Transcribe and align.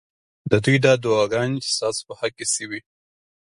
ددوی 0.49 0.77
دا 0.85 0.93
دعاګانې 1.03 1.57
چې 1.65 1.69
ستا 1.75 1.89
سو 1.95 2.01
په 2.07 2.13
حق 2.19 2.33
کي 2.37 2.45
شوي 2.53 2.79